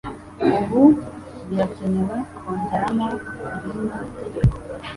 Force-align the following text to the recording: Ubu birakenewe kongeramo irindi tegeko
Ubu 0.57 0.83
birakenewe 1.47 2.17
kongeramo 2.37 3.07
irindi 3.67 4.05
tegeko 4.17 4.55